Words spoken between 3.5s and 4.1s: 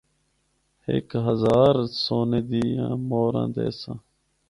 دیساں۔